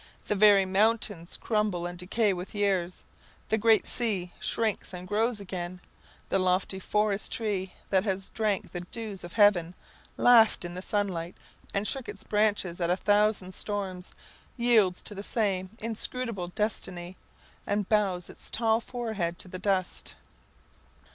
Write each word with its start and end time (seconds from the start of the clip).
The 0.25 0.33
very 0.33 0.65
mountains 0.65 1.37
crumble 1.39 1.85
and 1.85 1.95
decay 1.95 2.33
with 2.33 2.55
years; 2.55 3.03
the 3.49 3.57
great 3.59 3.85
sea 3.85 4.31
shrinks 4.39 4.95
and 4.95 5.07
grows 5.07 5.39
again; 5.39 5.79
the 6.29 6.39
lofty 6.39 6.79
forest 6.79 7.31
tree, 7.31 7.73
that 7.91 8.03
has 8.03 8.29
drank 8.29 8.71
the 8.71 8.79
dews 8.79 9.23
of 9.23 9.33
heaven, 9.33 9.75
laughed 10.17 10.65
in 10.65 10.73
the 10.73 10.81
sunlight, 10.81 11.35
and 11.71 11.87
shook 11.87 12.09
its 12.09 12.23
branches 12.23 12.81
at 12.81 12.89
a 12.89 12.97
thousand 12.97 13.53
storms, 13.53 14.11
yields 14.57 15.03
to 15.03 15.13
the 15.13 15.21
same 15.21 15.69
inscrutable 15.77 16.47
destiny, 16.47 17.15
and 17.67 17.87
bows 17.87 18.27
its 18.27 18.49
tall 18.49 18.81
forehead 18.81 19.37
to 19.37 19.47
the 19.47 19.59
dust. 19.59 20.15